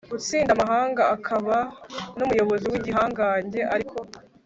utsinda 0.15 0.51
amahanga 0.53 1.01
akaba 1.15 1.57
n 2.17 2.19
umuyobozi 2.25 2.65
w 2.71 2.75
igihangange 2.79 3.59
Ariko 3.73 3.97